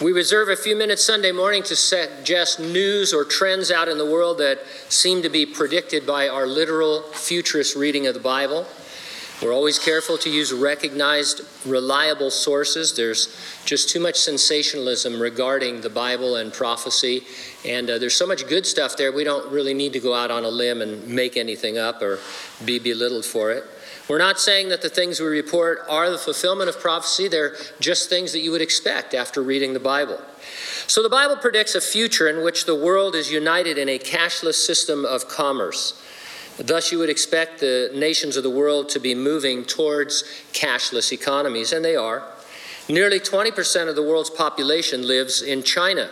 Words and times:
We 0.00 0.10
reserve 0.10 0.48
a 0.48 0.56
few 0.56 0.74
minutes 0.74 1.04
Sunday 1.04 1.30
morning 1.30 1.62
to 1.64 1.76
suggest 1.76 2.58
news 2.58 3.14
or 3.14 3.24
trends 3.24 3.70
out 3.70 3.86
in 3.86 3.96
the 3.96 4.04
world 4.04 4.38
that 4.38 4.58
seem 4.88 5.22
to 5.22 5.28
be 5.28 5.46
predicted 5.46 6.04
by 6.04 6.26
our 6.26 6.48
literal 6.48 7.02
futurist 7.12 7.76
reading 7.76 8.08
of 8.08 8.14
the 8.14 8.20
Bible. 8.20 8.66
We're 9.40 9.52
always 9.52 9.78
careful 9.78 10.18
to 10.18 10.30
use 10.30 10.52
recognized, 10.52 11.42
reliable 11.64 12.32
sources. 12.32 12.96
There's 12.96 13.38
just 13.66 13.88
too 13.88 14.00
much 14.00 14.16
sensationalism 14.16 15.22
regarding 15.22 15.82
the 15.82 15.90
Bible 15.90 16.36
and 16.36 16.52
prophecy, 16.52 17.22
and 17.64 17.88
uh, 17.88 17.98
there's 17.98 18.16
so 18.16 18.26
much 18.26 18.48
good 18.48 18.66
stuff 18.66 18.96
there, 18.96 19.12
we 19.12 19.22
don't 19.22 19.50
really 19.52 19.74
need 19.74 19.92
to 19.92 20.00
go 20.00 20.12
out 20.12 20.32
on 20.32 20.44
a 20.44 20.48
limb 20.48 20.82
and 20.82 21.06
make 21.06 21.36
anything 21.36 21.78
up 21.78 22.02
or 22.02 22.18
be 22.64 22.80
belittled 22.80 23.24
for 23.24 23.52
it. 23.52 23.62
We're 24.08 24.18
not 24.18 24.38
saying 24.38 24.68
that 24.68 24.82
the 24.82 24.90
things 24.90 25.18
we 25.18 25.26
report 25.26 25.80
are 25.88 26.10
the 26.10 26.18
fulfillment 26.18 26.68
of 26.68 26.78
prophecy, 26.78 27.26
they're 27.26 27.54
just 27.80 28.10
things 28.10 28.32
that 28.32 28.40
you 28.40 28.50
would 28.50 28.60
expect 28.60 29.14
after 29.14 29.42
reading 29.42 29.72
the 29.72 29.80
Bible. 29.80 30.20
So 30.86 31.02
the 31.02 31.08
Bible 31.08 31.36
predicts 31.36 31.74
a 31.74 31.80
future 31.80 32.28
in 32.28 32.44
which 32.44 32.66
the 32.66 32.74
world 32.74 33.14
is 33.14 33.32
united 33.32 33.78
in 33.78 33.88
a 33.88 33.98
cashless 33.98 34.54
system 34.54 35.06
of 35.06 35.28
commerce. 35.28 36.00
Thus, 36.58 36.92
you 36.92 36.98
would 36.98 37.08
expect 37.08 37.60
the 37.60 37.90
nations 37.94 38.36
of 38.36 38.42
the 38.42 38.50
world 38.50 38.90
to 38.90 39.00
be 39.00 39.14
moving 39.14 39.64
towards 39.64 40.22
cashless 40.52 41.10
economies, 41.10 41.72
and 41.72 41.84
they 41.84 41.96
are. 41.96 42.22
Nearly 42.88 43.18
20% 43.18 43.88
of 43.88 43.96
the 43.96 44.02
world's 44.02 44.30
population 44.30 45.06
lives 45.06 45.40
in 45.40 45.62
China. 45.62 46.10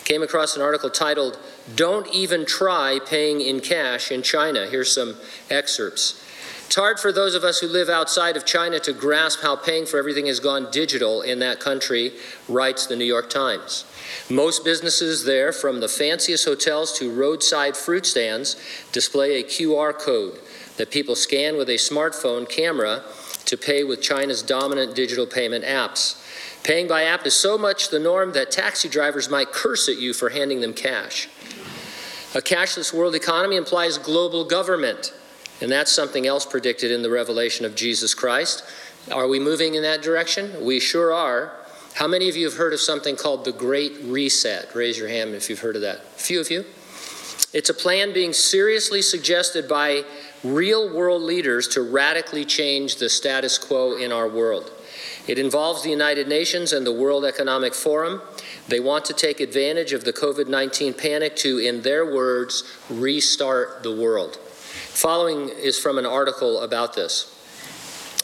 I 0.00 0.02
came 0.02 0.22
across 0.22 0.56
an 0.56 0.62
article 0.62 0.88
titled, 0.88 1.38
Don't 1.74 2.08
Even 2.08 2.46
Try 2.46 2.98
Paying 3.06 3.42
in 3.42 3.60
Cash 3.60 4.10
in 4.10 4.22
China. 4.22 4.66
Here's 4.66 4.92
some 4.92 5.16
excerpts. 5.50 6.25
It's 6.66 6.74
hard 6.74 6.98
for 6.98 7.12
those 7.12 7.36
of 7.36 7.44
us 7.44 7.60
who 7.60 7.68
live 7.68 7.88
outside 7.88 8.36
of 8.36 8.44
China 8.44 8.80
to 8.80 8.92
grasp 8.92 9.40
how 9.40 9.54
paying 9.54 9.86
for 9.86 9.98
everything 9.98 10.26
has 10.26 10.40
gone 10.40 10.68
digital 10.72 11.22
in 11.22 11.38
that 11.38 11.60
country, 11.60 12.12
writes 12.48 12.86
the 12.86 12.96
New 12.96 13.04
York 13.04 13.30
Times. 13.30 13.84
Most 14.28 14.64
businesses 14.64 15.24
there, 15.24 15.52
from 15.52 15.78
the 15.78 15.88
fanciest 15.88 16.44
hotels 16.44 16.92
to 16.98 17.10
roadside 17.10 17.76
fruit 17.76 18.04
stands, 18.04 18.56
display 18.90 19.40
a 19.40 19.44
QR 19.44 19.96
code 19.96 20.40
that 20.76 20.90
people 20.90 21.14
scan 21.14 21.56
with 21.56 21.68
a 21.68 21.74
smartphone 21.76 22.48
camera 22.48 23.02
to 23.44 23.56
pay 23.56 23.84
with 23.84 24.02
China's 24.02 24.42
dominant 24.42 24.96
digital 24.96 25.26
payment 25.26 25.64
apps. 25.64 26.20
Paying 26.64 26.88
by 26.88 27.04
app 27.04 27.24
is 27.26 27.34
so 27.34 27.56
much 27.56 27.90
the 27.90 28.00
norm 28.00 28.32
that 28.32 28.50
taxi 28.50 28.88
drivers 28.88 29.30
might 29.30 29.52
curse 29.52 29.88
at 29.88 29.98
you 29.98 30.12
for 30.12 30.30
handing 30.30 30.60
them 30.60 30.74
cash. 30.74 31.28
A 32.34 32.40
cashless 32.40 32.92
world 32.92 33.14
economy 33.14 33.56
implies 33.56 33.98
global 33.98 34.44
government. 34.44 35.12
And 35.60 35.70
that's 35.70 35.90
something 35.90 36.26
else 36.26 36.44
predicted 36.44 36.90
in 36.90 37.02
the 37.02 37.10
revelation 37.10 37.64
of 37.64 37.74
Jesus 37.74 38.14
Christ. 38.14 38.64
Are 39.10 39.28
we 39.28 39.38
moving 39.38 39.74
in 39.74 39.82
that 39.82 40.02
direction? 40.02 40.64
We 40.64 40.80
sure 40.80 41.12
are. 41.12 41.52
How 41.94 42.06
many 42.06 42.28
of 42.28 42.36
you 42.36 42.44
have 42.44 42.58
heard 42.58 42.74
of 42.74 42.80
something 42.80 43.16
called 43.16 43.44
the 43.44 43.52
Great 43.52 43.94
Reset? 44.02 44.74
Raise 44.74 44.98
your 44.98 45.08
hand 45.08 45.34
if 45.34 45.48
you've 45.48 45.60
heard 45.60 45.76
of 45.76 45.82
that. 45.82 45.98
A 45.98 46.20
few 46.20 46.40
of 46.40 46.50
you. 46.50 46.64
It's 47.54 47.70
a 47.70 47.74
plan 47.74 48.12
being 48.12 48.34
seriously 48.34 49.00
suggested 49.00 49.66
by 49.66 50.04
real 50.44 50.94
world 50.94 51.22
leaders 51.22 51.68
to 51.68 51.80
radically 51.80 52.44
change 52.44 52.96
the 52.96 53.08
status 53.08 53.56
quo 53.56 53.96
in 53.96 54.12
our 54.12 54.28
world. 54.28 54.70
It 55.26 55.38
involves 55.38 55.82
the 55.82 55.90
United 55.90 56.28
Nations 56.28 56.72
and 56.72 56.86
the 56.86 56.92
World 56.92 57.24
Economic 57.24 57.74
Forum. 57.74 58.20
They 58.68 58.80
want 58.80 59.04
to 59.06 59.14
take 59.14 59.40
advantage 59.40 59.92
of 59.92 60.04
the 60.04 60.12
COVID 60.12 60.48
19 60.48 60.94
panic 60.94 61.34
to, 61.36 61.58
in 61.58 61.82
their 61.82 62.04
words, 62.04 62.62
restart 62.90 63.82
the 63.82 63.94
world. 63.94 64.38
Following 64.96 65.50
is 65.50 65.78
from 65.78 65.98
an 65.98 66.06
article 66.06 66.60
about 66.62 66.94
this. 66.94 67.30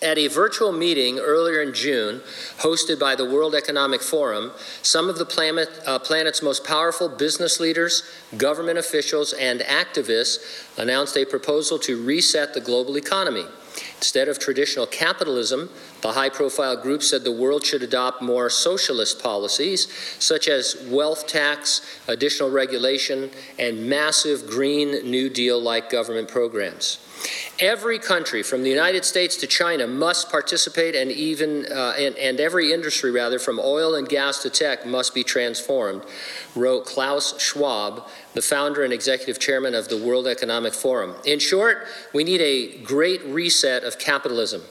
At 0.00 0.18
a 0.18 0.28
virtual 0.28 0.70
meeting 0.70 1.18
earlier 1.18 1.60
in 1.62 1.74
June, 1.74 2.20
hosted 2.58 2.96
by 2.96 3.16
the 3.16 3.24
World 3.24 3.56
Economic 3.56 4.00
Forum, 4.00 4.52
some 4.80 5.08
of 5.08 5.18
the 5.18 5.26
planet, 5.26 5.68
uh, 5.84 5.98
planet's 5.98 6.44
most 6.44 6.64
powerful 6.64 7.08
business 7.08 7.58
leaders, 7.58 8.04
government 8.36 8.78
officials, 8.78 9.32
and 9.32 9.62
activists 9.62 10.78
announced 10.78 11.16
a 11.16 11.24
proposal 11.24 11.76
to 11.80 12.00
reset 12.04 12.54
the 12.54 12.60
global 12.60 12.96
economy. 12.96 13.46
Instead 13.96 14.28
of 14.28 14.38
traditional 14.38 14.86
capitalism, 14.86 15.70
the 16.00 16.12
high 16.12 16.28
profile 16.28 16.76
group 16.76 17.02
said 17.02 17.24
the 17.24 17.32
world 17.32 17.64
should 17.64 17.82
adopt 17.82 18.22
more 18.22 18.48
socialist 18.48 19.22
policies, 19.22 19.88
such 20.18 20.48
as 20.48 20.76
wealth 20.88 21.26
tax, 21.26 22.00
additional 22.08 22.50
regulation, 22.50 23.30
and 23.58 23.88
massive 23.88 24.46
Green 24.46 25.10
New 25.10 25.28
Deal 25.28 25.60
like 25.60 25.90
government 25.90 26.28
programs. 26.28 26.98
Every 27.58 27.98
country, 27.98 28.42
from 28.42 28.62
the 28.62 28.70
United 28.70 29.04
States 29.04 29.36
to 29.36 29.46
China, 29.46 29.86
must 29.86 30.30
participate, 30.30 30.94
and 30.94 31.10
even 31.10 31.66
uh, 31.70 31.94
and, 31.98 32.16
and, 32.16 32.40
every 32.40 32.72
industry, 32.72 33.10
rather, 33.10 33.38
from 33.38 33.58
oil 33.58 33.94
and 33.94 34.08
gas 34.08 34.42
to 34.42 34.50
tech, 34.50 34.86
must 34.86 35.14
be 35.14 35.22
transformed. 35.22 36.04
Wrote 36.56 36.86
Klaus 36.86 37.40
Schwab, 37.40 38.08
the 38.34 38.42
founder 38.42 38.82
and 38.82 38.92
executive 38.92 39.38
chairman 39.38 39.74
of 39.74 39.88
the 39.88 39.96
World 39.96 40.26
Economic 40.26 40.72
Forum. 40.72 41.14
In 41.26 41.38
short, 41.38 41.86
we 42.14 42.24
need 42.24 42.40
a 42.40 42.78
great 42.78 43.22
reset 43.24 43.84
of 43.84 43.98
capitalism. 43.98 44.62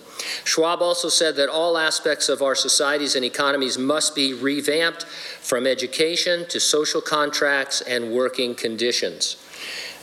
Schwab 0.44 0.82
also 0.82 1.10
said 1.10 1.36
that 1.36 1.50
all 1.50 1.78
aspects 1.78 2.28
of 2.28 2.42
our 2.42 2.56
societies 2.56 3.16
and 3.16 3.24
economies 3.24 3.78
must 3.78 4.16
be 4.16 4.34
revamped, 4.34 5.04
from 5.06 5.66
education 5.66 6.46
to 6.48 6.60
social 6.60 7.02
contracts 7.02 7.82
and 7.82 8.12
working 8.12 8.56
conditions. 8.56 9.38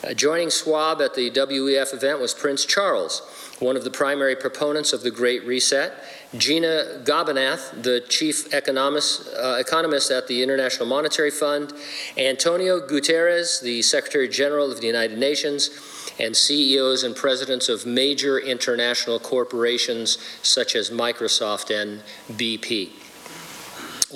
Uh, 0.05 0.13
joining 0.15 0.51
Schwab 0.51 1.01
at 1.01 1.15
the 1.15 1.31
WEF 1.31 1.95
event 1.95 2.21
was 2.21 2.35
Prince 2.35 2.65
Charles, 2.65 3.21
one 3.61 3.77
of 3.77 3.85
the 3.85 3.91
primary 3.91 4.37
proponents 4.37 4.93
of 4.93 5.03
the 5.03 5.11
Great 5.11 5.45
Reset, 5.45 5.93
Gita 6.37 7.01
Gopinath, 7.05 7.83
the 7.83 8.01
chief 8.09 8.53
economist, 8.53 9.29
uh, 9.35 9.57
economist 9.59 10.11
at 10.11 10.29
the 10.29 10.43
International 10.43 10.87
Monetary 10.87 11.31
Fund, 11.31 11.73
Antonio 12.19 12.81
Guterres, 12.81 13.63
the 13.63 13.83
Secretary 13.83 14.29
General 14.29 14.71
of 14.71 14.81
the 14.81 14.87
United 14.87 15.19
Nations, 15.19 15.71
and 16.19 16.37
CEOs 16.37 17.03
and 17.03 17.15
presidents 17.15 17.69
of 17.69 17.87
major 17.87 18.39
international 18.39 19.19
corporations 19.19 20.19
such 20.43 20.75
as 20.75 20.91
Microsoft 20.91 21.71
and 21.71 22.03
BP. 22.39 22.91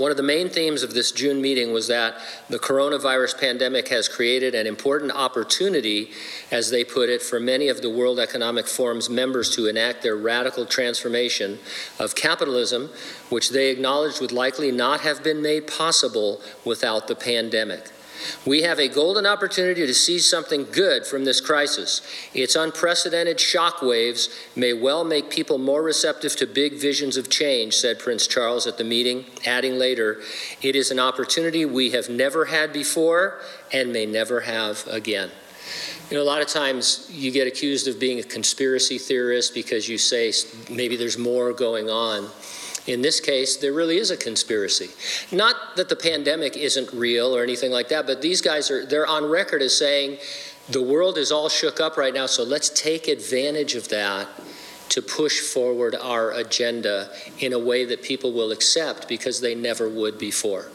One 0.01 0.11
of 0.11 0.17
the 0.17 0.23
main 0.23 0.49
themes 0.49 0.83
of 0.83 0.95
this 0.95 1.13
June 1.13 1.43
meeting 1.43 1.75
was 1.75 1.89
that 1.89 2.15
the 2.49 2.59
coronavirus 2.59 3.39
pandemic 3.39 3.89
has 3.89 4.09
created 4.09 4.55
an 4.55 4.67
important 4.67 5.13
opportunity, 5.13 6.11
as 6.51 6.71
they 6.71 6.85
put 6.85 7.11
it, 7.11 7.21
for 7.21 7.39
many 7.39 7.69
of 7.69 7.83
the 7.83 7.91
World 7.91 8.19
Economic 8.19 8.67
Forum's 8.67 9.11
members 9.11 9.55
to 9.57 9.67
enact 9.67 10.03
their 10.03 10.17
radical 10.17 10.65
transformation 10.65 11.59
of 11.99 12.15
capitalism, 12.15 12.89
which 13.29 13.51
they 13.51 13.69
acknowledged 13.69 14.23
would 14.23 14.33
likely 14.33 14.73
not 14.73 15.03
have 15.03 15.23
been 15.23 15.43
made 15.43 15.67
possible 15.67 16.41
without 16.65 17.07
the 17.07 17.15
pandemic. 17.15 17.91
We 18.47 18.63
have 18.63 18.79
a 18.79 18.89
golden 18.89 19.27
opportunity 19.27 19.87
to 19.87 19.95
see 19.95 20.19
something 20.19 20.67
good 20.73 21.07
from 21.07 21.25
this 21.25 21.41
crisis. 21.41 22.03
Its 22.35 22.57
unprecedented 22.57 23.39
shock 23.39 23.83
waves 23.83 24.29
may 24.57 24.73
well 24.73 25.05
make 25.05 25.31
people 25.31 25.59
more 25.59 25.83
receptive 25.83 26.37
to 26.37 26.47
big 26.47 26.75
visions 26.75 27.17
of 27.17 27.29
change, 27.29 27.75
said 27.75 27.99
Prince 27.99 28.27
Charles 28.27 28.67
at 28.67 28.79
the 28.79 28.85
meeting, 28.85 29.25
adding 29.47 29.79
later, 29.79 30.21
it 30.63 30.77
is 30.77 30.91
an 30.91 30.99
opportunity 30.99 31.65
we 31.65 31.91
have 31.91 32.09
never 32.09 32.47
had 32.47 32.73
before 32.73 33.41
and 33.73 33.93
may 33.93 34.07
never 34.07 34.41
have 34.41 34.87
again. 34.89 35.31
You 36.11 36.17
know, 36.17 36.23
a 36.23 36.25
lot 36.25 36.43
of 36.43 36.49
times 36.49 37.09
you 37.13 37.31
get 37.31 37.47
accused 37.47 37.87
of 37.87 38.01
being 38.01 38.19
a 38.19 38.25
conspiracy 38.25 38.99
theorist 38.99 39.55
because 39.55 39.89
you 39.89 39.97
say 39.97 40.33
maybe 40.69 40.97
there's 40.97 41.17
more 41.17 41.53
going 41.53 41.89
on. 41.89 42.29
In 42.87 43.03
this 43.03 43.21
case, 43.21 43.57
there 43.57 43.73
really 43.73 43.99
is 43.99 44.11
a 44.11 44.17
conspiracy. 44.17 44.91
Not 45.35 45.77
that 45.77 45.89
the 45.89 45.97
pandemic 45.97 46.57
isn't 46.57 46.93
real 46.93 47.35
or 47.37 47.43
anything 47.43 47.71
like 47.71 47.89
that, 47.89 48.07
but 48.07 48.23
these 48.23 48.41
guys 48.41 48.71
are 48.71 48.87
they're 48.87 49.07
on 49.07 49.25
record 49.25 49.63
as 49.63 49.77
saying 49.77 50.19
the 50.69 50.83
world 50.83 51.19
is 51.19 51.31
all 51.31 51.49
shook 51.49 51.81
up 51.81 51.97
right 51.97 52.15
now, 52.15 52.27
so 52.27 52.43
let's 52.43 52.71
take 52.71 53.09
advantage 53.09 53.75
of 53.75 53.89
that 53.89 54.29
to 54.91 55.03
push 55.03 55.41
forward 55.41 55.95
our 55.95 56.33
agenda 56.33 57.11
in 57.39 57.53
a 57.53 57.59
way 57.59 57.85
that 57.85 58.03
people 58.03 58.33
will 58.33 58.51
accept 58.51 59.09
because 59.09 59.41
they 59.41 59.55
never 59.55 59.89
would 59.89 60.19
before 60.19 60.67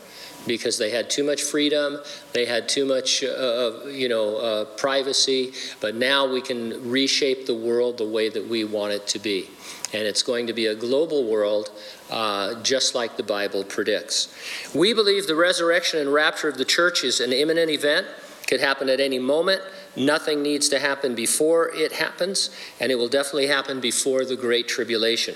because 0.45 0.78
they 0.78 0.89
had 0.89 1.09
too 1.09 1.23
much 1.23 1.41
freedom, 1.41 1.99
they 2.34 2.46
had 2.46 2.70
too 2.70 2.85
much, 2.85 3.23
uh, 3.23 3.85
you 3.87 4.09
know, 4.09 4.37
uh, 4.37 4.66
privacy. 4.66 5.53
But 5.81 5.96
now 5.96 6.31
we 6.31 6.41
can 6.41 6.90
reshape 6.90 7.46
the 7.46 7.55
world 7.55 7.97
the 7.97 8.08
way 8.08 8.29
that 8.29 8.47
we 8.47 8.64
want 8.64 8.93
it 8.93 9.08
to 9.08 9.20
be, 9.20 9.49
and 9.93 10.03
it's 10.03 10.23
going 10.23 10.47
to 10.47 10.53
be 10.53 10.67
a 10.67 10.75
global 10.75 11.23
world, 11.23 11.72
uh, 12.09 12.61
just 12.61 12.96
like 12.96 13.17
the 13.17 13.23
Bible 13.23 13.64
predicts. 13.64 14.34
We 14.73 14.93
believe 14.93 15.28
the 15.28 15.35
resurrection 15.35 15.99
and 15.99 16.14
rapture 16.14 16.49
of 16.49 16.58
the 16.58 16.66
church 16.66 17.03
is 17.03 17.20
an 17.20 17.34
imminent 17.34 17.72
event. 17.72 18.08
Could 18.47 18.59
happen 18.59 18.90
at 18.90 18.99
any 18.99 19.17
moment. 19.17 19.61
Nothing 19.96 20.43
needs 20.43 20.70
to 20.70 20.78
happen 20.78 21.16
before 21.16 21.70
it 21.73 21.93
happens, 21.93 22.52
and 22.79 22.91
it 22.91 22.96
will 22.96 23.08
definitely 23.08 23.47
happen 23.47 23.79
before 23.79 24.23
the 24.23 24.35
Great 24.35 24.67
Tribulation. 24.67 25.35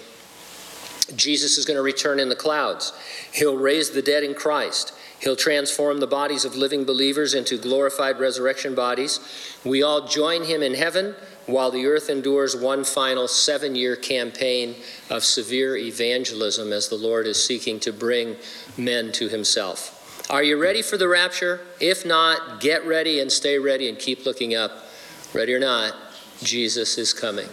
Jesus 1.16 1.58
is 1.58 1.66
going 1.66 1.78
to 1.78 1.82
return 1.82 2.20
in 2.20 2.30
the 2.30 2.36
clouds. 2.36 2.94
He'll 3.34 3.58
raise 3.58 3.92
the 3.92 4.02
dead 4.02 4.24
in 4.24 4.34
Christ. 4.34 4.94
He'll 5.20 5.36
transform 5.36 6.00
the 6.00 6.08
bodies 6.08 6.46
of 6.46 6.56
living 6.56 6.86
believers 6.86 7.34
into 7.34 7.58
glorified 7.58 8.20
resurrection 8.20 8.74
bodies. 8.74 9.20
We 9.66 9.84
all 9.84 10.08
join 10.08 10.44
him 10.44 10.64
in 10.64 10.74
heaven 10.74 11.16
while 11.46 11.72
the 11.72 11.86
earth 11.88 12.10
endures 12.10 12.56
one 12.56 12.84
final 12.84 13.28
seven 13.28 13.76
year 13.76 13.96
campaign 13.96 14.76
of 15.10 15.24
severe 15.24 15.76
evangelism 15.76 16.72
as 16.72 16.88
the 16.88 16.96
Lord 16.96 17.28
is 17.28 17.44
seeking 17.44 17.80
to 17.82 17.92
bring 17.92 18.38
men 18.78 19.12
to 19.14 19.28
himself. 19.28 19.96
Are 20.30 20.44
you 20.44 20.62
ready 20.62 20.82
for 20.82 20.96
the 20.96 21.08
rapture? 21.08 21.62
If 21.82 22.06
not, 22.06 22.62
get 22.62 22.86
ready 22.86 23.20
and 23.20 23.32
stay 23.32 23.58
ready 23.58 23.90
and 23.90 23.98
keep 23.98 24.26
looking 24.26 24.56
up. 24.56 24.86
Ready 25.34 25.54
or 25.54 25.60
not, 25.60 25.96
Jesus 26.44 26.98
is 26.98 27.14
coming. 27.14 27.48